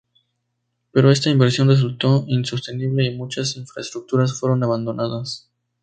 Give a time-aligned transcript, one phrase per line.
[0.91, 5.47] Pero esta inversión resultó insostenible y muchas infraestructuras fueron abandonadas.